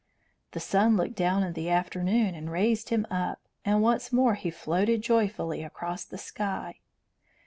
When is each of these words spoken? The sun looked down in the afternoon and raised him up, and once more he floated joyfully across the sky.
The 0.53 0.59
sun 0.59 0.97
looked 0.97 1.13
down 1.13 1.43
in 1.43 1.53
the 1.53 1.69
afternoon 1.69 2.33
and 2.33 2.51
raised 2.51 2.89
him 2.89 3.05
up, 3.11 3.39
and 3.63 3.83
once 3.83 4.11
more 4.11 4.33
he 4.33 4.49
floated 4.49 5.03
joyfully 5.03 5.61
across 5.63 6.05
the 6.05 6.17
sky. 6.17 6.79